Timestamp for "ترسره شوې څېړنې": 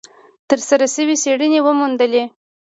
0.49-1.59